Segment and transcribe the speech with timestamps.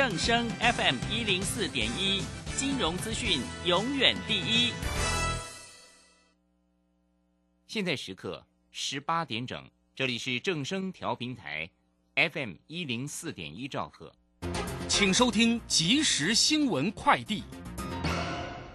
[0.00, 2.22] 正声 FM 一零四点一，
[2.56, 4.72] 金融资讯永远第一。
[7.66, 9.62] 现在时刻十八点整，
[9.94, 11.68] 这里是正声调频台
[12.14, 14.10] FM 一零四点一兆赫，
[14.88, 17.44] 请收听即时新闻快递。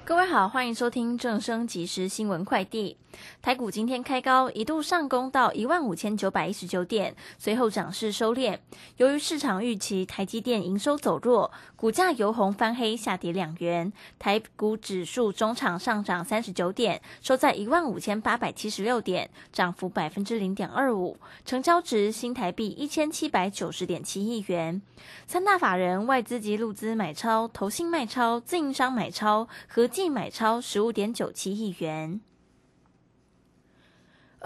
[0.03, 2.99] 各位好，欢迎收听正声即时新闻快递。
[3.41, 8.57] 台股今天开高，一度上攻到一万五千九百一十九点，随后涨势收敛。
[8.97, 13.91] 由于市场预期台积电营收走弱，股价由红翻黑，下跌两元。
[14.17, 24.81] 台股指数中场上涨三十九点，收在一万五千八百七十六点，涨幅百分之零点二五，成交值新台币一千七百九十点七亿元。
[25.27, 32.21] 三大法人外资及陆资买超，投信卖超，自营商买超，合计买超十五点九七亿元。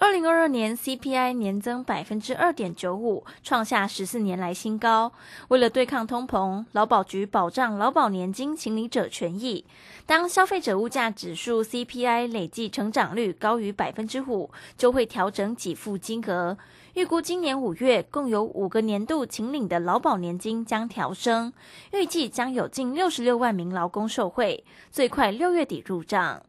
[0.02, 5.12] 二零二二年 CPI 年增百分之二点九五，创下十四年来新高。
[5.50, 9.66] 为了对抗通膨，劳保局保障劳保年金请领者权益。
[10.06, 16.58] 当消费者物价指数 CPI 累计成长率高于百分之五，就会调整给付金额。
[16.94, 21.52] 预估今年五月共有五个年度请领的劳保年金将调升，
[21.92, 26.42] 预计将有近六十六万名劳工受惠，最快六月底入账。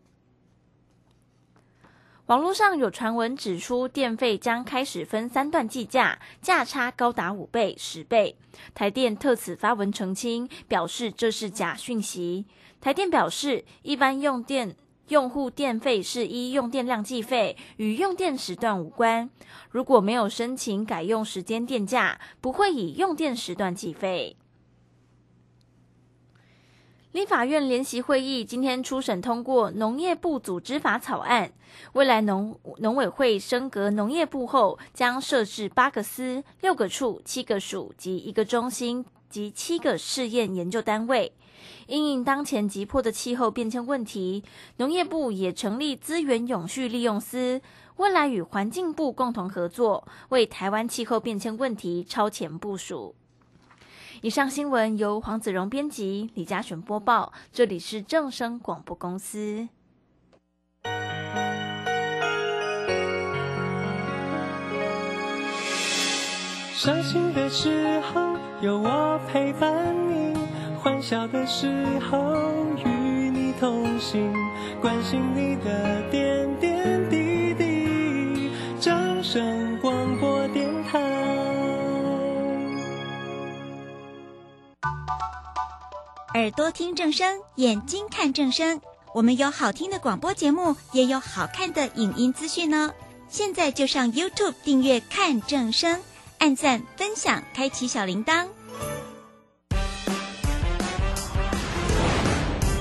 [2.30, 8.36] 网络上有传闻指出，电费将开始分三段计价，价差高达五倍、十倍。
[8.72, 12.46] 台电特此发文澄清，表示这是假讯息。
[12.80, 14.76] 台电表示，一般用电
[15.08, 19.28] 用户电费是依用电量计费，与用电时段无关。
[19.70, 24.36] 如果没有申请改用时间电价，不会以用电时段计费。
[27.12, 31.50] 立法院联席会议今天初审通过农业部组织法草案，
[31.94, 41.32] 未来农农委会升格农业部后，将设置八个司、六个处、七个署及一个中心及七个试验研究单位。
[41.88, 44.44] 因应当前急迫的气候变迁问题，
[44.76, 47.60] 农业部也成立资源永续利用司，
[47.96, 53.16] 未来与环境部共同合作，为台湾气候变迁问题超前部署。
[54.22, 57.32] 以上新闻由黄子荣编辑，李嘉璇播报。
[57.54, 59.66] 这里是正声广播公司。
[66.74, 70.36] 伤心的时候有我陪伴你，
[70.78, 72.34] 欢笑的时候
[72.84, 74.34] 与你同行，
[74.82, 76.29] 关心你的点
[86.34, 88.80] 耳朵听正声，眼睛看正声。
[89.12, 92.92] 我们有好听的广播节目，也有好看的影音资讯呢。
[93.28, 96.00] 现在就上 YouTube 订阅看正声，
[96.38, 98.46] 按赞分享，开启小铃铛，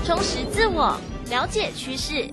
[0.06, 1.00] 充实自我，
[1.32, 2.32] 了解趋势，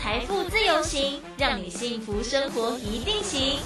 [0.00, 3.58] 财富自由行，让你幸福生活一定行。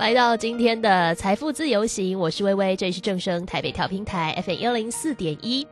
[0.00, 5.66] 来到今天的财富自由行，我是微微，这里是正声台北调频台 FM 幺零四点一。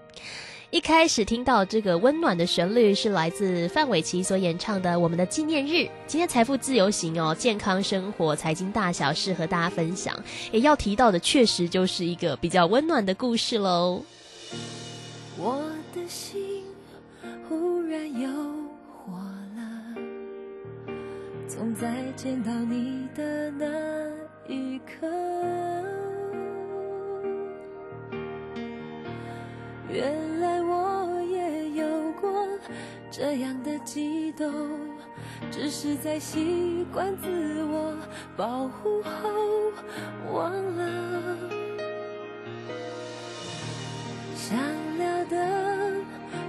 [0.69, 5.77] 一开始听到这个温暖的旋律，是来自范玮琪所演唱的《我们的纪念日》。
[6.06, 10.15] 今天财富自由行哦，健康生活、财经大小事和大家分享。
[10.53, 14.05] 也要提到的，确实就是一个比较温暖的故事喽。
[15.39, 15.59] 我
[15.95, 16.62] 的心
[17.49, 18.28] 忽然有
[18.93, 19.15] 火
[19.56, 20.93] 了，
[21.49, 24.18] 从再见到你的那。
[24.48, 25.06] 一刻，
[29.91, 32.32] 原来我也有过
[33.10, 34.50] 这样的悸动，
[35.50, 37.94] 只是在习惯自我
[38.38, 39.12] 保护后
[40.32, 41.36] 忘了。
[44.34, 44.56] 想
[44.97, 45.92] 聊的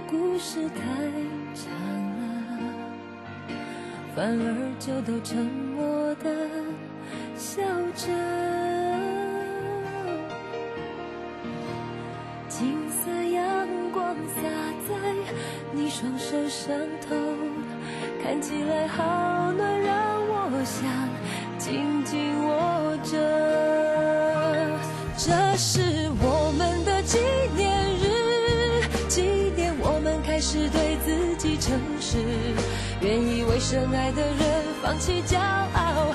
[0.08, 0.80] 故事太
[1.54, 1.70] 长
[2.16, 3.52] 了，
[4.16, 5.99] 反而就都沉默。
[7.50, 7.60] 笑
[7.96, 8.06] 着，
[12.48, 14.42] 金色阳光洒
[14.86, 14.94] 在
[15.72, 16.72] 你双手上
[17.08, 17.16] 头，
[18.22, 20.88] 看起来好暖，让我想
[21.58, 23.18] 紧紧握着。
[25.16, 27.18] 这是我们的纪
[27.56, 29.22] 念日，纪
[29.56, 32.16] 念我们开始对自己诚实，
[33.00, 34.38] 愿意为深爱的人
[34.80, 36.14] 放弃骄傲。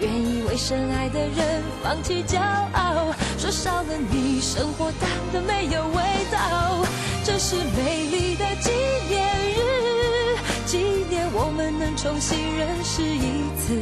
[0.00, 2.38] 愿意为深爱的人放弃骄
[2.72, 6.84] 傲，说少了你，生活淡的没有味道。
[7.24, 8.70] 这是美丽的纪
[9.08, 10.78] 念日，纪
[11.10, 13.74] 念我们能重新认识一次。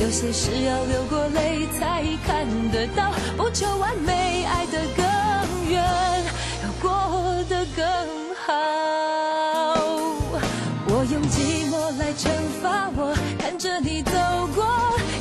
[0.00, 5.04] 有些事要流过泪才看得到，不求完美，爱得更
[5.70, 5.82] 远，
[6.62, 6.88] 要过
[7.48, 7.84] 得更
[8.44, 8.52] 好。
[10.90, 12.28] 我用寂寞来惩
[12.62, 14.02] 罚我，看着你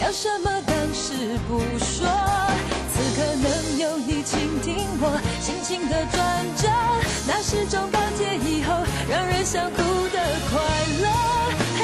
[0.07, 2.07] 走过，要什么当时不说。
[2.93, 6.69] 此刻能有你倾听我心情的转折，
[7.27, 8.73] 那是种绑结以后
[9.09, 10.19] 让人想哭的
[10.49, 10.59] 快
[11.01, 11.09] 乐。
[11.77, 11.81] 嘿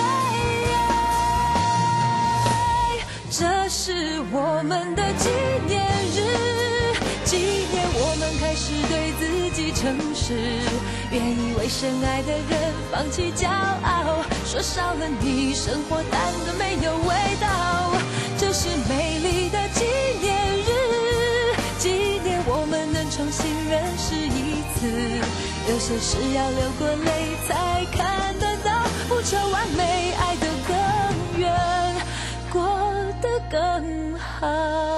[3.29, 5.29] 这是我们的纪
[5.67, 5.85] 念
[6.15, 6.21] 日，
[7.33, 7.39] 纪
[7.71, 10.61] 念我们开始对自己诚实，
[11.09, 17.09] 愿意为深爱的人放弃骄傲，说少了你，生活淡的没有味
[17.41, 17.97] 道。
[18.37, 19.83] 这是美丽的纪
[20.21, 20.69] 念日，
[21.79, 21.89] 纪
[22.23, 24.85] 念我们能重新认识一次。
[25.67, 31.51] 有些事要流过泪才看得到，不求完美，爱得更远，
[32.51, 32.61] 过
[33.23, 34.92] 得更好。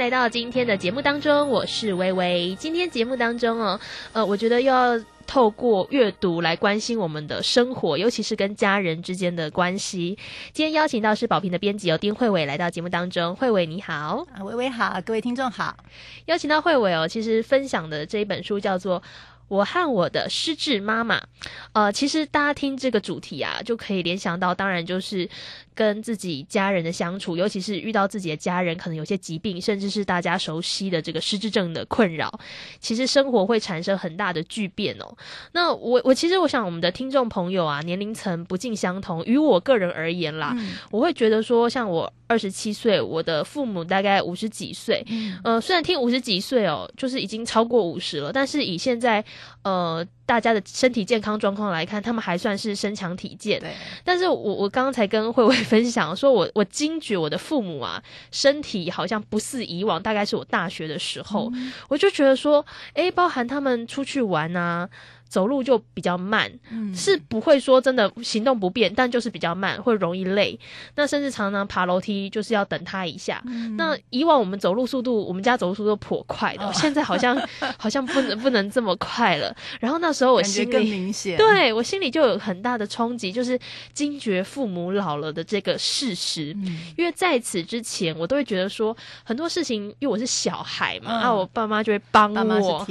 [0.00, 2.56] 来到今天的节目当中，我是微微。
[2.58, 3.78] 今天节目当中哦，
[4.14, 10.16] 呃，我觉得又要透过阅读来关心我们的生活，尤其是跟家人之间的关系。
[10.54, 15.76] 今天邀请到是宝瓶的编辑哦丁慧伟来到节目当中，慧伟你好，啊，微微好，各位听众好。
[16.24, 19.02] 邀请到慧伟哦，其实分享的这一本书叫做。
[19.48, 21.20] 我和我的失智妈妈，
[21.72, 25.28] 呃，其实大家听这个主题啊，就可以联想到，当然就是
[25.80, 32.30] 跟自己家人的相处，尤其是遇到自己的家人可能有些疾病，甚至是大家熟悉的这个失智症的困扰，
[32.80, 35.16] 其实生活会产生很大的巨变哦。
[35.52, 40.54] 那我我其实我想我们的听众朋友啊，年龄层不尽相同，于我个人而言啦，
[40.90, 45.02] 我会觉得说，像我二十七岁，我的父母大概五十几岁，
[45.42, 49.24] 呃，虽然听五十几岁哦，就是已经超过五十了，但是以现在
[49.62, 53.58] 呃，大家的身体健康状况来看，他们还算是身强体健。
[53.58, 61.50] 对，但是我我刚刚才跟慧慧分享说，我我惊觉我的父母啊，身体好像不似以往，大概是我大学的时候，
[61.88, 64.88] 我就觉得说，哎，包含他们出去玩啊。
[65.30, 66.50] 走路就比较慢，
[66.92, 70.58] 是不会说真的行动不便，但就是比较慢，会容易累。
[70.96, 73.40] 那甚至常常爬楼梯就是要等他一下。
[73.76, 77.40] 那以往我们走路速度，我们家走路速度颇快的，现在好像
[77.78, 79.54] 好像不能不能这么快了。
[79.78, 83.56] 然后那时候我心里更明显， 对我心里就有很大的冲击，就是
[83.94, 86.48] 惊觉父母老了的这个事实。
[86.96, 92.84] 因为在此之前，我都会觉得说很多事情，因为我是小孩嘛，那、我爸妈就会帮我，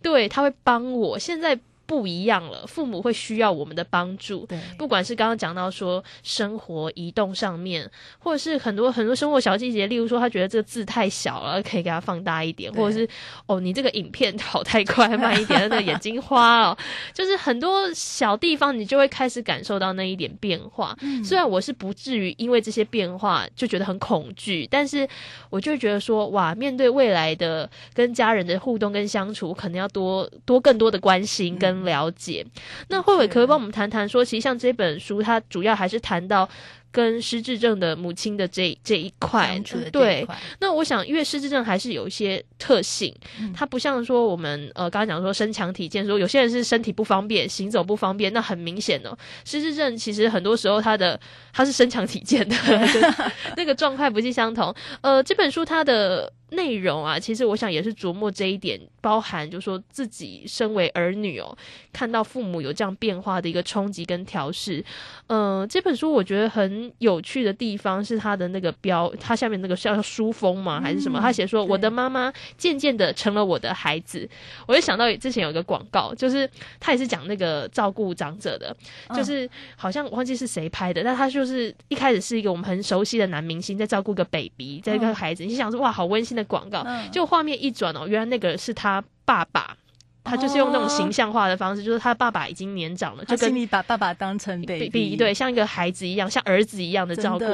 [0.00, 1.18] 对他会帮我。
[1.18, 1.58] 现在。
[1.90, 13.08] 不一样了，父母会需要我们的帮助，对，不管是刚刚讲到说生活移动上面，或者是很多很多生活小细节，例如说他觉得这个字太小了，可以给他放大一点，或者是
[13.46, 16.78] 哦你这个影片跑太快，慢一点，那个眼睛花了，
[17.12, 20.96] 就是很多小地方你就会开始感受到那一点变化。
[21.24, 25.08] 虽然我是不至于因为这些变化就觉得很恐惧，但是
[25.50, 31.79] 我就觉得说哇，面对未来的跟家人的互动跟相处，可能要多多更多的关心跟。
[31.84, 32.46] 了解，
[32.88, 36.48] 那慧慧可不可以帮我们谈谈说，其实像这本书，它主要还是谈到
[36.92, 39.60] 跟失智症的母亲的这这一块
[39.92, 40.26] 对。
[40.58, 49.16] 那我想，因为失智症还是有一些特性，嗯它不像说我们呃刚刚讲说身强体健，说有些人是身体不方便，行走不方便，那很明显哦。
[49.44, 51.18] 失智症其实很多时候他的
[51.52, 52.56] 他是身强体健的，
[52.92, 53.14] 就是
[53.56, 54.74] 那个状态不尽相同。
[55.00, 61.56] 呃，这本书它的内容啊，其实我想也是琢磨这一点，包含就说自己身为儿女哦，
[61.92, 64.84] 看到父母有这样变化的一个冲击跟调试。
[65.26, 70.80] 呃，这本书我觉得很有趣的地方是它的那个标，它下面那个叫书封吗？
[70.80, 71.18] 还是什么？
[71.18, 74.28] 嗯他写说我的妈妈渐渐的成了我的孩子，
[74.66, 78.74] 我就想到之前有一个广告，就是他也是讲那个照顾长者的，
[79.08, 89.76] 嗯就是好像我忘记是谁拍的，但他就是一开始是一个我们很熟悉的男明星在照顾个 baby，在一个嗯孩子，你想说哇，好温馨的广告，嗯就画面一转哦，原来那个是他爸爸。
[90.30, 97.16] 他就是用那种形象化的方式，就是他爸爸已经年长了，就跟你把爸爸当成比 baby，比对，像一个孩子一样，像儿子一样的。
[97.20, 97.44] 照顾。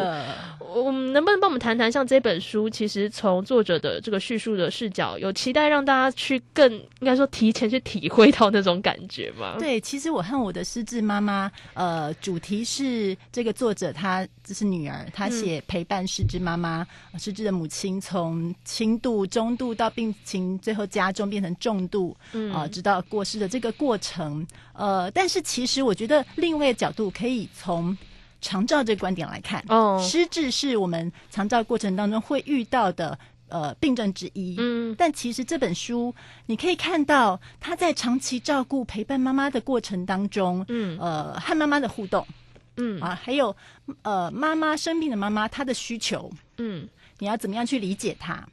[0.74, 24.46] 我们能不能帮我们谈谈，像这本书，其实从作者的这个叙述的视角，有期待让大家去更应该说提前去体会到那种感觉吗？，对，其实我和我的失智妈妈，呃，主题是这个作者她这是女儿，她写陪伴失智妈妈、呃失智的母亲从轻度、中度到病情最后加重变成重度，嗯啊、直到过世的这个过程。
[24.74, 27.96] 呃，但是其实我觉得另外一个角度可以从
[28.40, 33.18] 长照这个观点来看，哦，失智是我们长照过程当中会遇到的
[33.48, 34.54] 呃病症之一。
[34.58, 36.14] 嗯但其实这本书，
[36.46, 42.26] 你可以看到他在长期照顾、陪伴妈妈的过程当中，嗯呃，和妈妈的互动
[42.76, 43.56] 嗯啊，还有
[44.02, 46.86] 呃，妈妈生病的妈妈她的需求，嗯
[47.18, 48.46] 你要怎么样去理解她？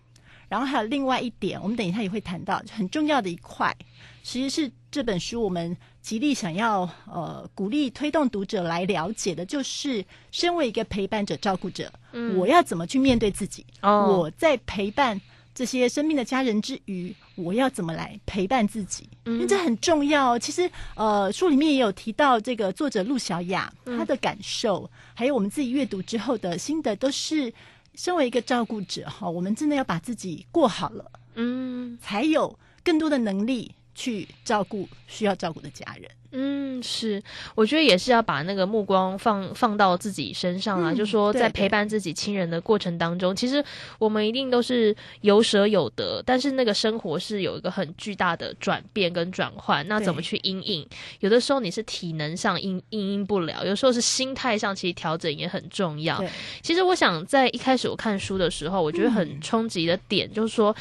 [0.48, 3.76] 然后还有另外一点，我们等一下也会谈到很重要的一块，
[4.22, 13.66] 其实是这本书我们极力想要呃鼓励推动读者来了解的，就是身为一个陪伴者、照顾者，嗯我要怎么去面对自己？
[13.82, 15.20] 哦我在陪伴
[15.56, 19.08] 这些生命的家人之余，我要怎么来陪伴自己？
[19.26, 20.40] 因为这很重要哦。
[20.40, 27.54] 其实，呃，书里面也有提到这个作者陆小雅她的感受，还有我们自己阅读之后的心得，都是
[27.96, 36.10] 身为一个照顾者哈，我们真的要把自己过好了，嗯才有更多的能力去照顾需要照顾的家人。
[36.36, 37.22] 嗯，是，
[37.54, 43.64] 我觉得也是要把那个目光放放到自己身上啊，嗯就说在陪伴自己亲人的过程当中，其实
[44.00, 50.84] 我们一定都是有舍有得，但是那个生活是有一个很巨大的转变跟转换，那怎么去应应？
[51.20, 56.20] 有的时候你是体能上应应应不了，有时候是心态上其实调整也很重要。
[56.64, 60.76] 其实我想在一开始我看书的时候，我觉得很嗯冲击的点就是说。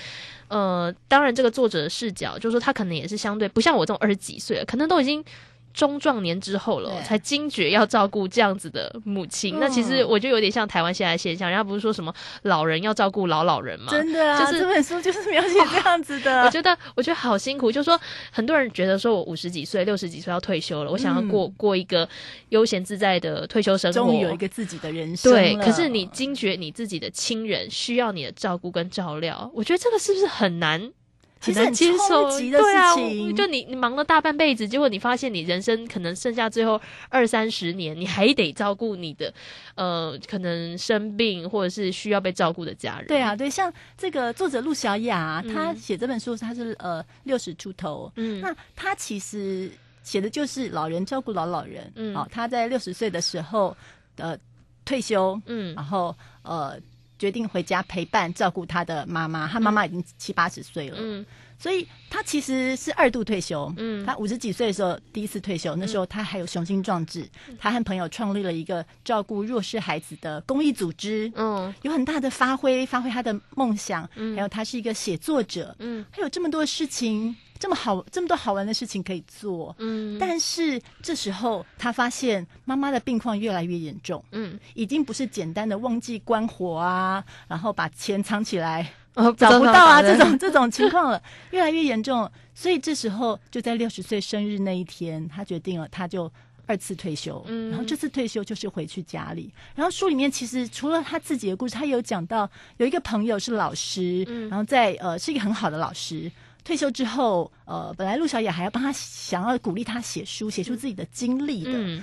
[0.52, 5.24] 呃，当然，这个作者的视角就是说，他可能也是相对不像我这种二十几岁，可能都已经
[5.74, 9.56] 中壮年之后了，才惊觉要照顾这样子的母亲。
[9.56, 12.12] 嗯那其实我就有点像台湾现在的现象，人家不是说什么
[12.42, 13.90] 老人要照顾老老人吗？
[13.90, 16.42] 真的啊，就是这本书就是描写这样子的。
[16.46, 17.70] 我觉得，我觉得好辛苦。
[17.72, 17.98] 就说，
[18.30, 22.08] 很多人觉得说我五十几岁、六十几岁要退休了，我想要过、过一个
[22.50, 24.00] 悠闲自在的退休生活。
[24.00, 30.92] 嗯终于有一个自己的人生对，可是你惊觉你自己的亲人需要你的照顾跟照料，我觉得这个是不是很难？
[31.42, 33.34] 其实很难接受的对啊事情。
[33.34, 39.34] 就你你忙了大半辈子，结果你发现你人生可能剩下最后二三十年，你还得照顾你的
[39.74, 43.08] 呃可能生病或者是需要被照顾的家人。
[43.08, 48.40] 对啊，对，像这个作者陆小雅，嗯她写这本书，她是呃六十出头，嗯。
[48.40, 49.68] 那她其实
[50.04, 52.16] 写的就是老人照顾老老人，嗯。
[52.16, 53.76] 哦，她在六十岁的时候
[54.16, 54.38] 呃
[54.84, 55.74] 退休，嗯。
[55.74, 56.78] 然后呃
[57.22, 61.24] 决定回家陪伴照顾他的妈妈，他妈妈已经七八十岁了，嗯
[61.62, 63.72] 所以他其实是二度退休。
[63.76, 64.04] 嗯。
[64.04, 67.24] 他五十几岁的时候第一次退休，那时候他还有雄心壮志，
[67.56, 71.72] 他和朋友创立了一个照顾弱势孩子的公益组织，嗯。
[71.82, 74.34] 有很大的发挥，发挥他的梦想，嗯。
[74.34, 76.04] 还有他是一个写作者，嗯。
[76.10, 79.72] 还有这么多事情，这么好，这么多好玩的事情可以做。
[79.78, 84.58] 嗯，但是这时候，他发现妈妈的病况越来越严重，嗯。
[84.74, 92.30] 已经不是简单的忘记关火啊，然后把钱藏起来哦找不到啊这种这种情况了，越来越严重。
[92.54, 96.30] 所以这时候就在六十岁生日那一天，他决定了，他就
[96.66, 97.44] 二次退休。
[97.48, 99.50] 嗯然后这次退休就是回去家里。
[99.74, 106.30] 然后书里面其实除了他自己的故事，他有讲到有一个朋友是老师，嗯然后在呃是一个很好的老师。
[106.64, 112.00] 退休之后，呃，本来陆小野还要帮他想要鼓励他写书，写出自己的经历的，嗯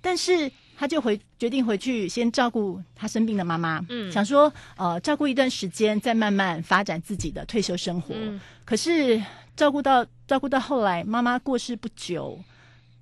[0.00, 8.14] 但是他就回决定回去先照顾他生病的妈妈，嗯想说呃照顾一段时间，再慢慢发展自己的退休生活。
[8.16, 9.22] 嗯可是
[9.54, 12.38] 照顾到照顾到后来，妈妈过世不久，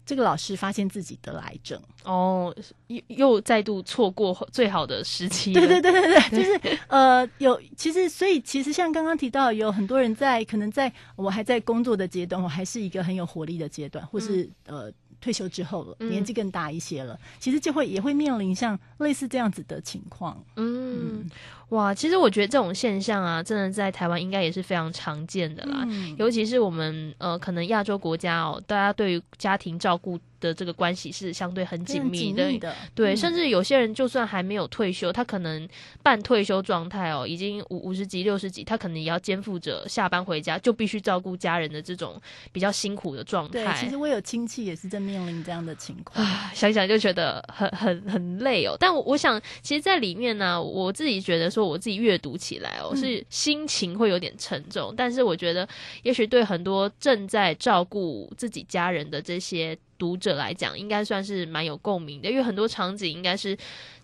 [0.05, 1.81] 这个老师发现自己得了癌症。
[2.03, 2.53] 哦，
[2.89, 5.53] 又又再度错过最好的时期。
[5.53, 14.91] 对对对对对，就是呃，有其实，所以其实像刚刚提到，有很多人在可能在我还在工作的阶段，我还是一个很有活力的阶段，或是、呃
[15.21, 16.11] 退休之后了，嗯。
[16.11, 20.43] 年纪更大一些了，其实就会也会面临像类似这样子的情况。
[20.57, 21.29] 嗯，
[21.71, 25.85] 哇，其实我觉得这种现象啊，真的在台湾应该也是非常常见的啦。
[25.87, 32.59] 嗯尤其是我们呃，可能亚洲国家哦，大家对于家庭照顾的这个关系是相对很紧密的。
[32.59, 35.69] 的，对，嗯甚至有些人就算还没有退休，他可能
[36.03, 42.21] 半退休状态哦，已经五五十几、六十几，他可能也要肩负着下班回家就必须照顾家人的这种
[42.51, 43.77] 比较辛苦的状对，态。
[43.79, 46.25] 其实我有亲戚也是在面临这样的情况。
[46.25, 48.77] 啊，想想就觉得很很很累哦。
[48.81, 54.95] 但我我想，其实，在里面呢，我自己觉得说，我自己阅读起来哦，嗯是心情会有点沉重。
[54.97, 55.69] 但是我觉得，
[56.03, 63.59] 也许对很多正在照顾自己家人的这些读者来讲，应该算是蛮有共鸣的，因为很多场景应该是。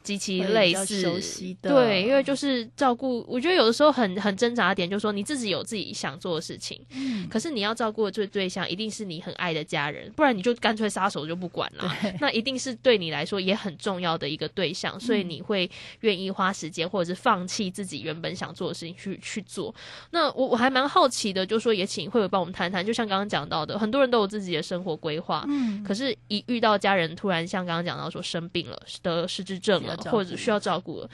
[0.04, 11.90] 极其类似，熟悉的对，因为就是照顾，我觉得有的时候很很挣扎的点，就是说你自己有自己想做的事情，嗯可是你要照顾的这对象一定是你很爱的家人，不然你就干脆撒手就不管了。
[12.20, 15.68] 那一定是对你来说也很重要的一个对象，所以嗯你会
[16.00, 19.74] 愿意花时间或者是放弃自己原本想做的事情去去做。
[20.10, 31.10] 那我我还蛮好奇的，就说也请慧慧帮我们谈谈，就像刚刚讲到的，很多人都有自己的生活规划，嗯，可是，一遇到家人突然像刚刚讲到说生病了，得失智症了或者需要照顾了，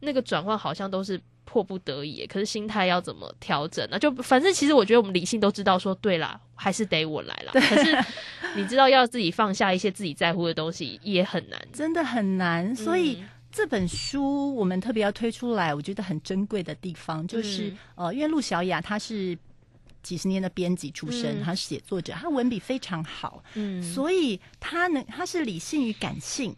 [0.00, 2.26] 那个转换好像都是迫不得已。
[2.26, 3.98] 可是心态要怎么调整呢？
[3.98, 7.52] 就反正其实我觉得我们理性都知道说，对啦，还是得我来啦。
[7.52, 7.96] 可是
[8.56, 11.60] 你知道要自己放下一些自己在乎的东西也很难。
[11.72, 13.18] 真的很难，所以。
[13.20, 19.36] 嗯这本书我们特别要推出来，我觉得很珍贵的地方就是，嗯呃，因为陆小雅她是
[20.04, 26.54] 几十年的编辑出身，嗯她是写作者，她文笔非常好，嗯，所以她能她是理性与感性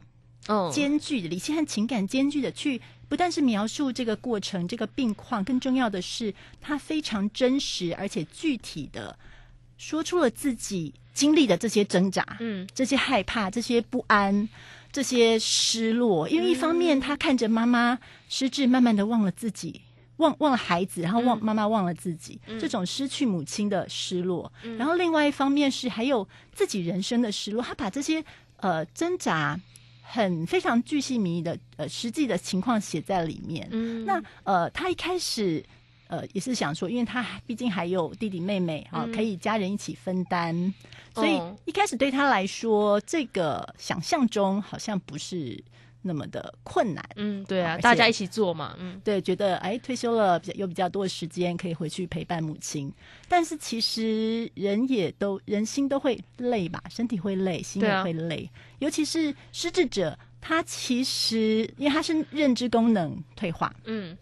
[0.49, 9.17] 哦，兼具的，理性和情感兼具的去，不但是描述这个过程、这个病况，更重要的是，他非常真实而且具体的
[9.79, 14.49] 说出了自己经历的这些挣扎，嗯这些害怕、这些不安、
[14.91, 16.29] 这些失落。
[16.29, 19.83] 因为一方面，他看着妈妈失智，慢慢的忘了自己。
[20.19, 24.53] 忘忘了孩子，然后忘、嗯妈妈忘了自己，嗯这种失去母亲的失落。
[24.63, 28.23] 嗯然后另外一方面是还有自己人生的失落，他把这些
[28.59, 29.59] 呃挣扎
[30.03, 33.67] 很非常巨细靡遗的呃实际的情况写在里面。
[33.71, 35.65] 嗯，那呃，他一开始
[36.09, 39.13] 呃也是想说，因为他还毕竟还有弟弟妹妹啊、嗯。
[39.15, 40.75] 可以家人一起分担，
[41.15, 45.63] 所以哦一开始对他来说，这个想象中好像不是
[46.03, 47.05] 那么的困难。
[47.17, 49.01] 嗯，对啊，大家一起做嘛，嗯。
[49.05, 52.93] 对，觉得哎，退休了比较有比较多的时间可以回去陪伴母亲，
[53.29, 64.17] 但是其实人也都人心都会累吧，身体会累，心也会累，尤其是失智者，他其实因为他是认知功能退化，嗯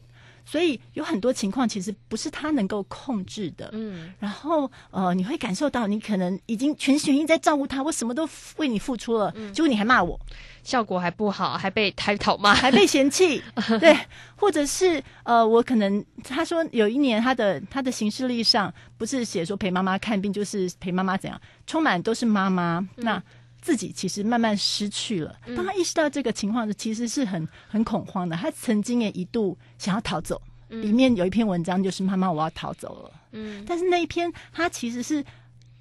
[0.50, 3.70] 所以有很多情况其实不是他能够控制的。
[3.72, 4.12] 嗯。
[4.18, 9.52] 然后呃，你会感受到你可能已经全心全意在照顾他，我什么都为你付出了，嗯。
[9.54, 10.18] 结果你还骂我，
[10.64, 13.40] 效果还不好，还被还讨骂， 还被嫌弃，
[13.78, 13.96] 对，
[14.34, 23.22] 或者是呃，我可能他说有一年他的他的行事历上不是写说陪妈妈看病，就是陪妈妈怎样，充满都是妈妈，那
[23.60, 25.36] 自己其实慢慢失去了。
[25.56, 28.36] 当他意识到这个情况时，其实是很很恐慌的。
[28.36, 33.64] 他曾经也一度想要逃走，里面有一篇文章就是妈妈我要逃走了，嗯。
[33.66, 35.24] 但是那一篇他其实是。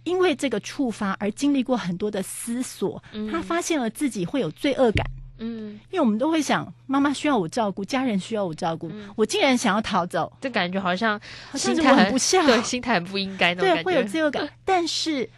[0.06, 5.06] 因为这个触发而经历过很多的思索，他发现了自己会有罪恶感，
[5.38, 11.20] 嗯，因为我们都会想，妈妈需要我照顾，家人需要我照顾，我竟然想要逃走，这感觉好像
[11.52, 14.50] 好像是心态很我很不像，对，心态很不应该那种对，感会有，罪恶感。
[14.64, 15.30] 但是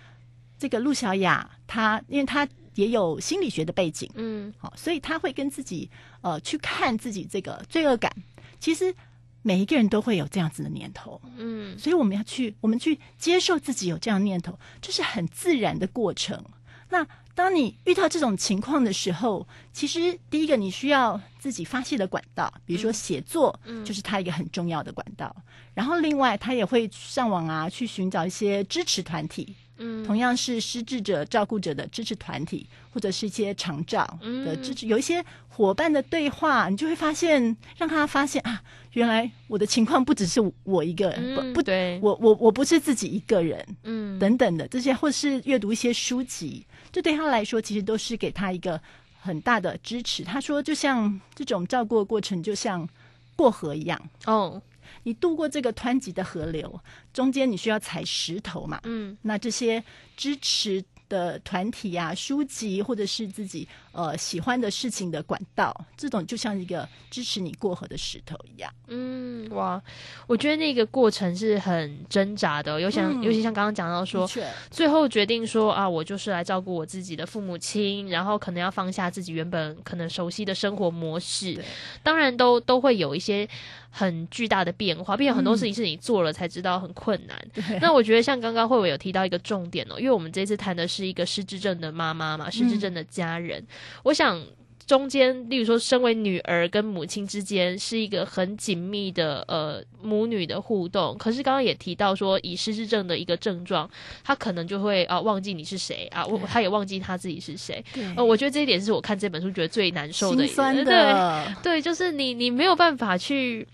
[0.61, 5.89] 这个陆小雅，她因为她也有心理学的背景，嗯好，所以她会跟自己
[6.21, 8.15] 呃去看自己这个罪恶感。
[8.59, 8.93] 其实
[9.41, 16.45] 每一个人都会有这样子的念头，嗯所以我们要去，我们去接受自己有这样念头，这是很自然的过程。
[16.89, 25.35] 那当你遇到这种情况的时候，其实第一个你需要自己发泄的管道，比如说写作，嗯就是他一个很重要的管道。
[25.73, 30.03] 然后另外他也会上网啊，去寻找一些支持团体，嗯。
[30.03, 38.61] 同样是失智者照顾者的支持团体，或者是一些长照的支持，有一些伙伴的对话，你就会发现，让他发现啊，
[38.93, 44.19] 原来我的情况不只是我一个人，嗯不不，对，我我我不是自己一个人，嗯。
[44.19, 48.79] 等等的这些，或是阅读一些书籍，这对他来说其实都是给他一个
[49.19, 50.23] 很大的支持。
[50.23, 52.87] 他说，就像这种照顾的过程，就像
[53.35, 53.99] 过河一样。
[54.25, 54.61] 哦
[55.03, 56.79] 你渡过这个湍急的河流，
[57.13, 58.79] 中间你需要踩石头嘛？
[58.83, 59.83] 嗯那这些
[60.15, 68.73] 支持的团体啊、书籍，或者是自己呃喜欢的事情的管道，这种就像一个支持你过河的石头一样。
[68.87, 69.81] 嗯，哇，
[70.25, 74.25] 我觉得那个过程是很挣扎的，尤其像、嗯尤其像刚刚讲到说
[74.69, 81.65] 最后决定说啊，我就是来照顾我自己的父母亲，然后可能要放下自己原本可能熟悉的生活模式对，
[82.01, 83.45] 当然都都会有一些
[83.91, 87.37] 很巨大的变化，并且很多嗯事情是你做了才知道很困难。
[87.53, 93.63] 对，那我觉得像刚刚慧伟有提到一个重点哦，因为我们这次谈的是一个失智症的妈妈嘛，失智症的家人，
[94.03, 94.41] 我想。
[94.85, 101.17] 中间，例如说，身为女儿跟母亲之间是一个很紧密的呃母女的互动。
[101.17, 103.89] 可是刚刚也提到说，以失智症的一个症状，
[104.23, 107.83] 他可能就会啊、忘记你是谁啊，我他也忘记他自己是谁。
[107.93, 113.67] 对呃，我觉得这一点是我看这本书觉得最难受的一心酸对的，对，就是你你没有办法去，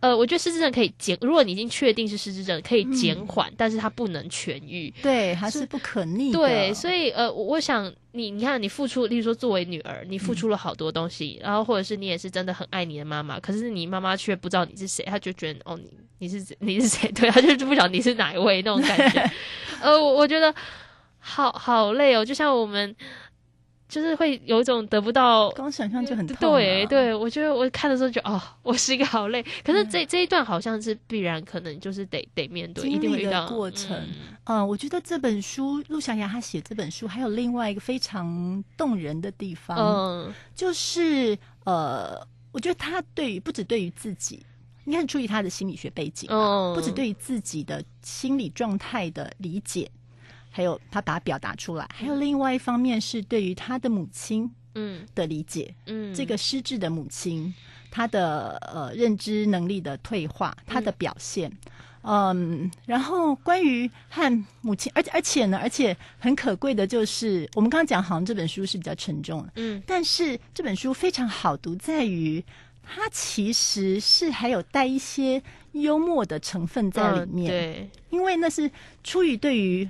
[0.00, 4.92] 呃，我觉得失智症可以减，如果你已经确定是失智症，可以减缓，但是它不能痊愈。
[5.02, 6.38] 对，还是不可逆的。
[6.38, 17.10] 对，所以呃，我我想你，你看你付出，例如说作为女儿，你付出了好多东西，然后或者是你也是真的很爱你的妈妈，可是你妈妈却不知道你是谁，她就觉得哦，你你是你是谁？
[17.16, 19.30] 对，她就是不晓得你是哪一位那种感觉。
[19.80, 20.54] 呃，我我觉得
[21.18, 22.94] 好好累哦，就像我们
[23.88, 26.40] 就是会有一种得不到光想象就很痛、啊。
[26.40, 29.44] 对对，我觉得我看的时候就哦， 我是一个好累。
[29.64, 33.96] 可是这、这一段好像是必然，可能就是得得面对，一定会遇到过程。
[33.96, 34.36] 嗯。
[34.44, 40.34] 嗯，我觉得这本书陆小雅她写这本书还有另外一个非常动人的地方，嗯。
[40.54, 42.20] 就是呃，
[42.52, 44.44] 我觉得她对于不止对于自己，
[44.84, 49.90] 应该是出于她的心理学背景嘛，嗯，不止对于自己的心理状态的理解，
[50.56, 55.06] 还有他把它表达出来，还有另外一方面是对于他的母亲嗯。
[55.14, 56.14] 的理解，嗯。
[56.14, 57.54] 这个失智的母亲，
[57.90, 61.52] 她的呃认知能力的退化，她的表现，
[62.00, 69.82] 嗯，然后关于和母亲，而且而且呢，而且很可贵的就是，我们刚刚讲好像这本书是比较沉重的，嗯。
[69.86, 72.42] 但是这本书非常好读，在于
[72.82, 75.42] 它其实是还有带一些
[75.72, 78.70] 幽默的成分在里面，嗯对，因为那是
[79.04, 79.86] 出于对于。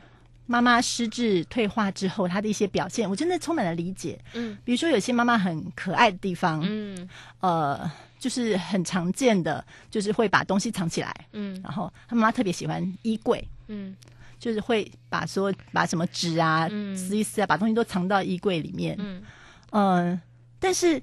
[0.47, 4.19] 妈妈失智退化之后，她的一些表现，我真的充满了理解。
[4.35, 7.09] 嗯比如说，有些妈妈很可爱的地方，嗯
[7.41, 11.13] 呃，就是很常见的，就是会把东西藏起来。
[11.33, 13.97] 嗯然后他妈妈特别喜欢衣柜，嗯
[14.39, 18.95] 就是会把所有把什么纸啊、嗯撕一撕啊，把东西都藏到衣柜里面。
[18.99, 19.23] 嗯
[19.73, 20.21] 嗯、
[20.61, 21.03] 但是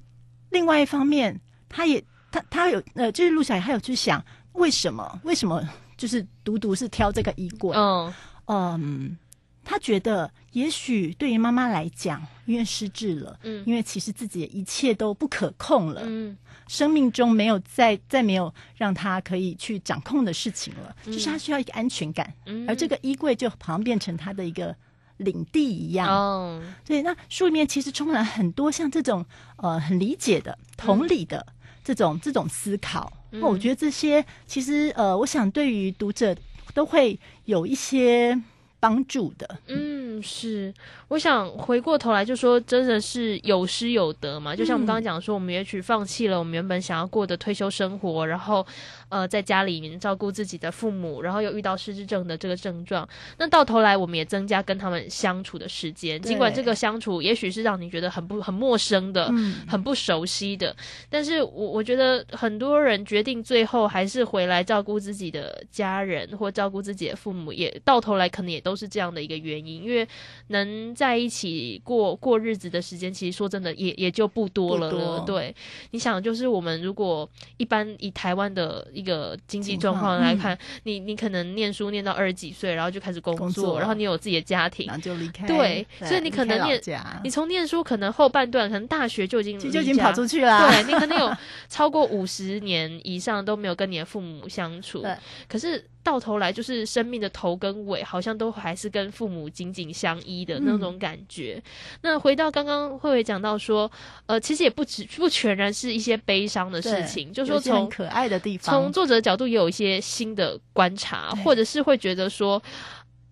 [0.52, 2.02] 另外一方面，她也
[2.32, 7.76] 她她有呃，就是陆小雅，他有去想为什么为什么就是独独是挑这个衣柜？
[7.76, 8.14] 嗯
[8.46, 9.18] 嗯，
[9.64, 13.64] 他觉得也许对于妈妈来讲，因为失智了，嗯。
[13.66, 16.38] 因为其实自己的一切都不可控了，嗯。
[16.68, 21.14] 生命中没有再再没有让他可以去掌控的事情了，嗯。
[21.14, 24.76] 就是他需要一个安全感，嗯，而这个衣柜就好像变成他的一个
[25.18, 26.08] 领地一样。
[26.10, 26.62] 哦。
[26.86, 29.26] 对，那书里面其实充满了很多像这种
[29.58, 31.46] 呃很理解的、同理的
[31.84, 33.12] 这种、这种思考。
[33.32, 33.42] 嗯。
[33.42, 36.36] 那我觉得这些其实呃，我想对于读者
[36.74, 38.42] 都会有一些
[38.84, 39.50] 帮助的。
[39.68, 40.74] 嗯，是，
[41.08, 44.54] 我想回过头来就说，真的是有失有得嘛。
[44.54, 48.68] 就像我们刚刚讲说，我们也许放弃了我们原本想要过的退休生活，然后
[49.14, 56.20] 呃，在家里面照顾自己的父母，然后又遇到失智症的这个症状，那到头来我们也增加跟他们相处的时间。
[56.20, 60.76] 尽管这个相处也许是让你觉得很不很陌生的，嗯，很不熟悉的，
[61.12, 70.08] 但是我我觉得很多人决定最后还是回来照顾自己的家人或照顾自己的父母，也到头来可能也都是这样的一个原因，因为
[70.48, 75.56] 能在一起过过日子的时间，其实说真的也也就不多了对，
[75.92, 83.78] 你想，就是我们如果一般以台湾的一个经济状况来看，你你可能念书念到二十几岁，然后就开始工工作。
[83.78, 84.88] 然后你有自己的家庭。
[84.88, 84.96] 然。
[84.96, 86.82] 后就离开，对所以你可能念
[87.24, 90.70] 你从念书可能后半段，可能大学就已经就已经跑出去了。
[90.70, 91.36] 对你可能有
[91.68, 95.18] 超过五十年以上都没有跟你的父母相处， 对。
[95.50, 101.62] 可是到头来就是生命的头跟尾，好像都还是跟父母紧紧相依的那种感觉。
[102.02, 103.90] 那回到刚刚慧慧讲到说，
[104.26, 112.62] 呃，其实也不只不全然是一些悲伤的事情，就有说从可爱的地方，从作者的角度也有一些新的观察，或者是会觉得说，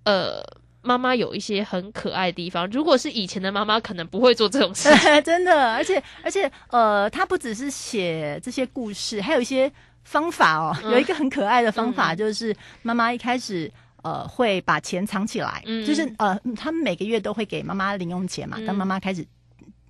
[0.05, 0.41] 呃。
[0.83, 5.09] 妈妈有一些很可爱的地方，如果是以前的妈妈，可能不会做这种事情。
[5.21, 9.71] 真的，而且而且呃，他不只是写这些故事，还有一些
[10.03, 10.75] 方法哦。
[10.83, 13.71] 嗯有一个很可爱的方法，嗯就是妈妈一开始。
[14.03, 18.57] 呃，会把钱藏起来，嗯就是呃，他们每个月都会给妈妈零用钱嘛。
[18.59, 19.23] 嗯当妈妈开始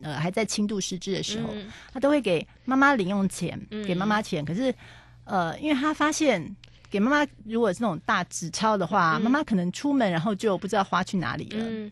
[0.02, 4.43] 呃还在轻度失智的时候，嗯他都会给妈妈零用钱，嗯给妈妈钱。
[4.43, 4.76] 可是
[5.24, 6.54] 呃，因为他发现
[6.89, 11.63] 给妈妈如果是那种大纸钞的话，嗯妈妈可能出门然后就不知道花去哪里了。
[11.65, 11.89] 嗯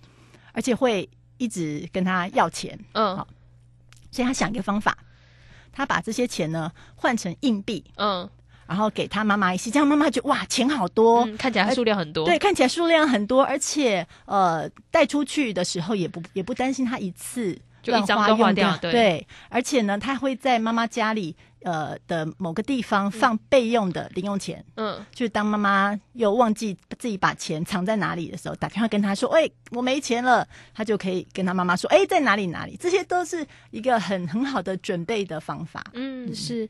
[0.52, 3.26] 而且会一直跟他要钱，嗯好
[4.12, 4.98] 所以他想一个方法，
[5.72, 8.30] 他把这些钱呢换成硬币，嗯。
[8.68, 11.26] 然后给他妈妈一些，这样妈妈就哇钱好多。
[11.26, 17.46] 嗯，看起来数量很多，对，看起来数量很多，而且呃，带出去的时候也不也不担心他一次
[17.86, 18.92] 乱就一张都花用掉对。
[18.92, 35.84] 对，而且呢，他会在妈妈家里呃的某个地方放备用的零用钱，嗯就是当妈妈又忘记自己把钱藏在哪里的时候，打电话跟他说：“哎、我没钱了。”他就可以跟他妈妈说：“哎、在哪里哪里。”这些都是一个很很好的准备的方法。
[35.94, 36.68] 嗯，是，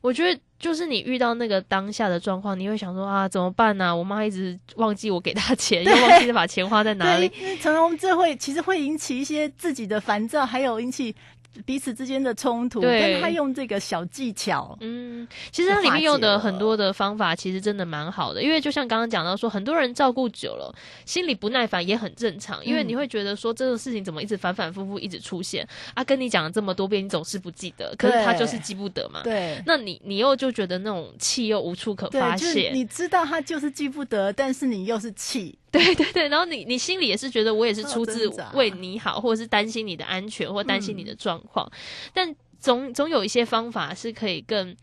[0.00, 7.38] 我觉得就是你遇到那个当下的状况，你会想说啊，怎么办呢、我妈一直忘记我给她钱， 又忘记把钱花在哪里对，。
[7.40, 11.14] 因为常常我们这会其实会引起一些自己的烦躁，还有引起
[11.64, 12.80] 彼此之间的冲突。
[12.80, 18.42] 对但他用这个小技巧，嗯，其实它里面用的很多的方法，其实真的蛮好的。
[18.42, 22.64] 因为就像刚刚讲到说，很多人照顾久了，心里不耐烦也很正常。
[22.64, 26.04] 因为你会觉得说，这个事情怎么一直反反复复一直出现啊？
[26.04, 29.22] 跟你讲了这么多遍，你总是不记得，可是他就是记不得嘛。
[29.22, 29.62] 对。
[29.66, 41.70] 那你你又就觉得那种气又无处可发对，就是泄，你知道他就是记不得，但是你又是气， 对对对，然后你你心里也是觉得我也是出自为你好，或者是担心你的安全，或担心你的状况，
[42.12, 44.76] 但总总有一些方法是可以更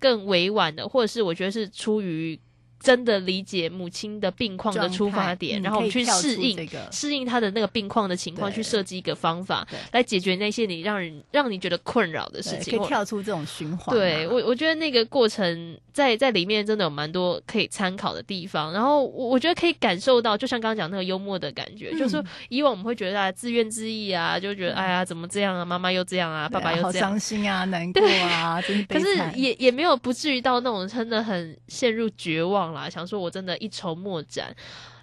[0.00, 2.38] 更委婉的，或者是我觉得是出于
[2.82, 6.88] 真的理解母亲的病况的出发点，嗯然后我们去适应、这个。
[6.90, 13.98] 适应她的那个病况的情况，去设计一个方法来解决那些你让人让你觉得困扰的事，情，可以跳出这种循环啊。
[13.98, 27.10] 对我，我觉得那个过程在在里面真的有蛮多可以参考的地方，然后我我觉得可以感受到，就像刚刚讲那个幽默的感觉，就是说以往我们会觉得啊自怨自艾啊，就觉得哎呀怎么这样啊，妈妈又这样啊，爸爸又这样。
[27.10, 34.54] 伤，心啊，难过啊，真是可是也也没有不至于到那种真的很陷入绝望啦，想说我真的一筹莫展，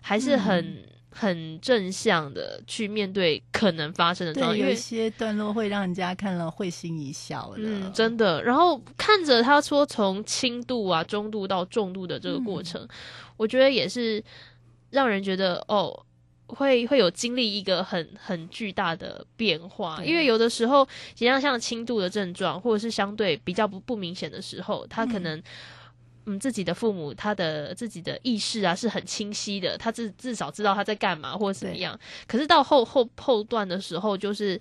[0.02, 0.64] 还是很。
[0.66, 7.56] 嗯很正向的去面对可能发生的状况，因为有一些段落会让人家看了会心一笑的。
[7.58, 8.44] 嗯，真的。
[8.44, 12.88] 然后看着他说从轻度啊、中度到重度的这个过嗯程，
[13.38, 14.24] 我觉得也是
[14.92, 16.06] 让人觉得哦。
[16.46, 25.44] 会会有经历一个很很巨大的变化，因为有的时候，实际上像轻度的症状，或者是相对比较不不明显的时候，他可能嗯
[26.38, 31.98] 自己的父母他的自己的意识啊是很清晰的，他至至少知道他在干嘛或者怎么样。
[32.28, 34.60] 可是到后后后段的时候，就是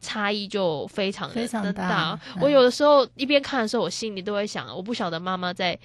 [0.00, 5.78] 差异就非常的非常的大嗯我有的时候一边看的时候，我心里都会想，我不晓得妈妈在。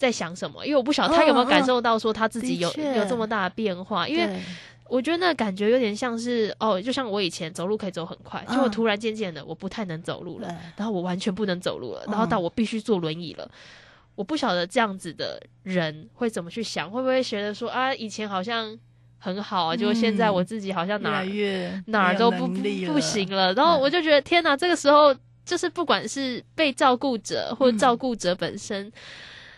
[0.00, 0.64] 在想什么？
[0.64, 4.40] 因为我不晓得她有没有感受到说她自己有、有这么大的变化，因为
[4.88, 13.46] 我觉得那感觉有点像是哦，就像我以前走路可以走很快，结果嗯突然渐渐的我不太能走路了，然后我完全不能走路了，嗯然后到我必须坐轮椅了。
[14.20, 18.78] 我不晓得这样子的人会怎么去想，会不会觉得说啊，以前好像
[19.18, 21.24] 很好啊，结果现在我自己好像哪
[21.86, 22.60] 哪儿都不不
[22.92, 23.54] 不行了。
[23.54, 28.92] 然后嗯我就觉得天哪，这个时候就是不管是被照顾者或嗯照顾者本身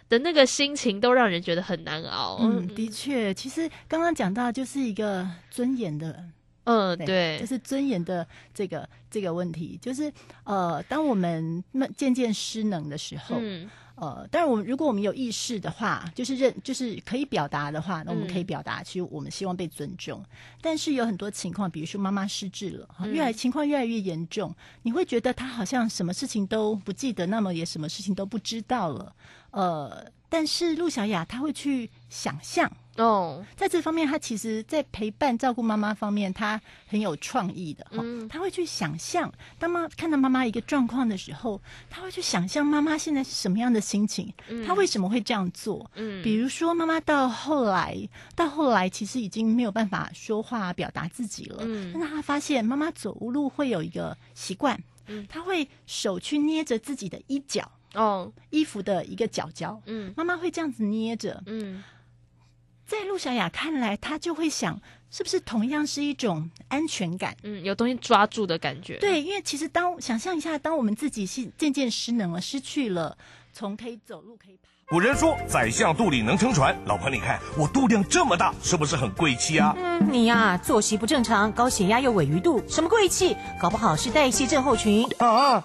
[0.09, 2.39] 的那个心情，都让人觉得很难熬。
[2.43, 6.25] 嗯，的确，其实刚刚讲到就是一个尊严的
[6.63, 10.13] 嗯，对，对，就是尊严的这个这个问题，就是
[10.45, 20.25] 呃，当我们慢渐渐失能的时候，嗯呃，当然我们如果我们有意识的话，就是认就是可以表达的话，那我们可以嗯表达，其实我们希望被尊重。
[20.61, 29.15] 但是有很多情况，比如说妈妈失智了，越来情况越来越严重，你会觉得她好像什么事情都不记得，那么也什么事情都不知道了，
[29.51, 30.05] 呃。
[30.35, 37.99] 但是陆小雅她会去想象，哦，在这方面，他其实在陪伴照顾妈妈方面，他很有创意的哈。
[38.03, 44.33] 嗯他会去想象，当妈看到妈妈一个状况的时候，他会去想象妈妈现在是什么样的心情，
[44.67, 45.91] 他为什么会这样做？
[45.95, 47.97] 嗯比如说，妈妈到后来，
[48.37, 51.59] 到后来其实已经没有办法说话表达自己了。
[51.61, 61.43] 嗯但是她发现妈妈走路会有一个习惯，嗯她会手去捏着自己的衣角，哦，衣服的一个角角，嗯妈妈会这样子捏着。
[61.47, 61.83] 嗯
[62.93, 64.79] 在陆小雅看来，她就会想，
[65.11, 67.35] 是不是同样是一种安全感？
[67.43, 73.17] 嗯，有东西抓住的感觉。，对，因为其实当想象一下，当我们自己是渐渐失能了，失去了
[73.51, 74.69] 从可以走路可以爬。
[74.89, 79.75] 古人说宰相肚里能撑船，老婆你看我肚量这么大，是不是很贵气啊？
[79.79, 83.35] 嗯，你呀、作息不正常，高血压又尾鱼肚，什么贵气？
[83.59, 85.09] 搞不好是代谢症候群。
[85.17, 85.65] 啊，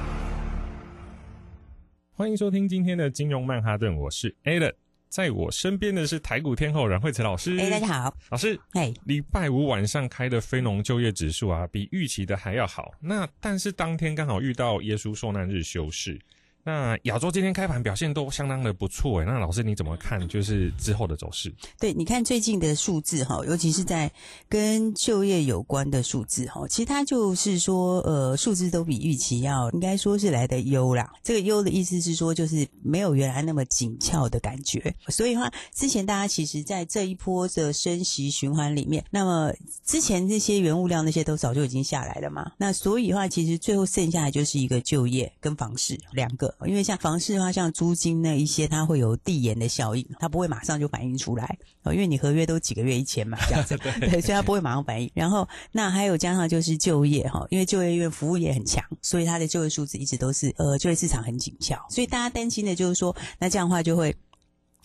[2.21, 4.71] 欢迎收听今天的金融曼哈顿，我是 Alan，
[5.09, 7.57] 在我身边的是台股天后阮慧慈老师。
[7.57, 8.55] 哎，大家好，老师。
[8.73, 12.91] 哎，礼拜五晚上开的非农就业指数啊，比预期的还要好。
[12.99, 16.21] 那但是当天刚好遇到耶稣受难日休市。
[16.63, 20.27] 那亚洲今天开盘表现都相当的不错诶，那老师你怎么看？
[20.27, 21.51] 就是之后的走势？
[21.79, 24.11] 对，你看最近的数字哈，尤其是在
[24.47, 31.11] 跟就业有关的数字哈，其他就是说呃，数字都比预期要应该说是来的优啦。
[31.23, 34.93] 这个优的意思是说，就是没有原来那么紧俏的感觉。
[35.07, 39.51] 所以话，之前大家其实在这一波的升息循环里面，那么
[39.83, 42.51] 之前这些原物料那些都早就已经下来了嘛。
[42.57, 46.50] 那所以的话，其实最后剩下的就是一个就业跟房市两个。
[46.65, 51.93] 因为像房市的话，像租金那一些，它会有递延的效应，它不会马上就反映出来哦。
[51.93, 55.09] 因为你合约都几个月一签嘛，这样子， 对，所以它不会马上反映。
[55.13, 61.77] 然后，那还有加上就是就业哈，因为就业因为服务业很强，所以它的就业数字一直都是呃就业市场很紧俏。
[61.89, 64.15] 所以大家担心的就是说，那这样的话就会。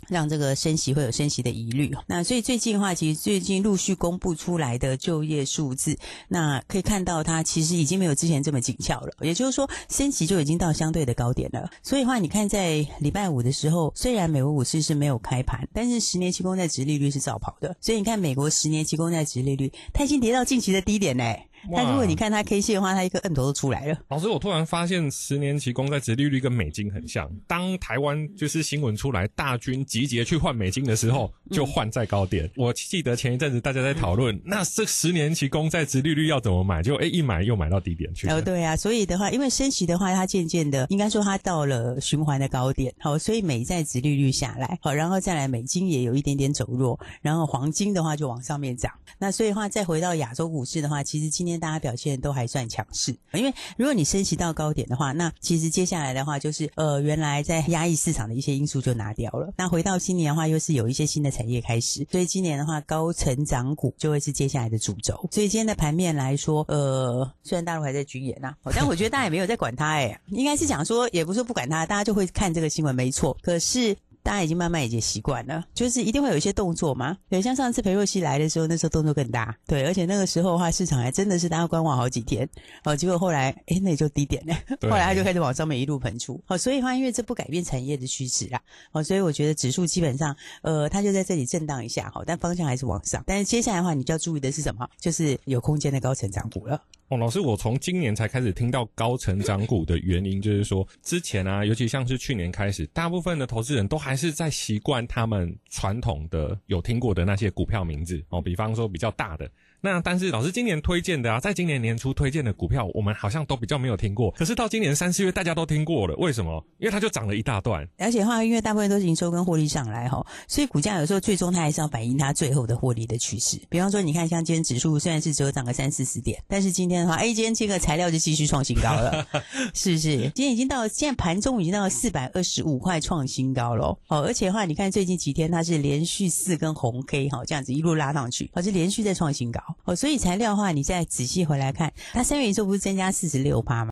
[0.08, 11.68] 让这个升息会有升息的疑虑，那所以最近的话，其实最近陆续公布出来的就业数字，那可以看到它其实已经没有之前这么紧俏了，也就是说升息就已经到相对的高点了。
[11.82, 21.48] 所以的话，你看在礼拜五的时候，虽然美国股市是没有开盘，但是十年期公债值利率是照跑的，所以你看美国十年期公债值利率，它已经跌到近期的低点嘞。
[21.74, 23.98] 但如果你看它 K 线的话，它一个摁头都出来了。
[24.08, 27.30] 老师，我突然发现十年期公债殖利率跟美金很像。
[27.46, 32.50] 当台湾就是新闻出来，大军集结去换美金的时候，就换在高点。
[32.56, 36.82] 我记得前一阵子大家在讨论，那这十年期公债殖利率要怎么买？
[36.82, 38.28] 就哎一买又买到低点去。
[38.28, 42.94] 哦，对啊，所以的话，因为升息的话，它渐渐的应该说它到了循环的高点。
[42.98, 48.92] 好，所以美债殖利率下来，好，然后再来美金也有一点点走弱，然后黄金的话就往上面涨。
[49.18, 52.36] 那所以的话，再回到亚洲股市的话，其实今天大家表现都。
[52.36, 59.50] 还算强势，因为如果你升息到高点的话，那其实接下来的话就是呃，原来在压抑市场的一些因素就拿掉了。
[59.56, 65.14] 那回到今年的话，又是有一些新的产业开始，所以今年的话，高成长股就会是接下来的主轴。
[65.32, 73.34] 所以今天的盘面来说，呃，虽然大陆还在军演呐，但我觉得大家也没有在管它，哎，应该是讲说，也不是不管它，大家就会看这个新闻，没错。
[73.40, 73.96] 可是。
[74.26, 77.16] 大家已经慢慢已经习惯了，就是一定会有一些动作嘛。
[77.28, 79.56] 对，像上次裴若曦来的时候，那时候动作更大。
[79.68, 82.48] 对，而且那个时候的话，市场还真的是大家观望好几天。
[82.82, 84.54] 哦，结果后来，哎，那也就低点了。
[84.82, 86.42] 后来他就开始往上面一路喷出。
[86.48, 88.60] 哦，所以的话，因为这不改变产业的趋势啦。
[88.90, 93.22] 哦，所以我觉得指数基本上，呃，它就在这里震荡一下，好，但方向还是往上。
[93.28, 94.88] 但是接下来的话，你就要注意的是什么？
[94.98, 96.82] 就是有空间的高成长股了。
[97.08, 109.50] 哦，老师，我从今年才开始听到高成长股的原因，就是说之前啊，尤其像是去年开始，大部分的投资人都还是在习惯他们传统的有听过的那些股票名字哦，比方说比较大的。
[109.86, 114.32] 那但是老师今年推荐的啊，在今年年初推荐的股票，我们好像都比较没有听过。
[114.32, 116.60] 可是到今年三四月，大家都听过了，为什么？
[116.78, 117.88] 因为它就涨了一大段。
[117.96, 123.60] 而且话，因为大部分都是营收跟获利上来哈，所以股价有时候最终它还是要反映它最后的获利的趋势。
[123.68, 129.24] 比方说，你看像今天指数虽然是只有涨个三四十点，但是今天的话，哎，今天这个材料就继续创新高了，
[129.72, 130.16] 是不是？
[130.34, 133.96] 今天已经到现在盘中已经到了四百二十五块创新高了。
[134.08, 139.60] 哦，而且的话，你看最近几天它是连续四根红 K 哈，这样子一路拉上去，而是连续在创新高。
[139.84, 140.46] 哦，所以材料。
[140.50, 143.84] 的话，你再仔细回来看，它三元宇宙不是增加四十六趴吗？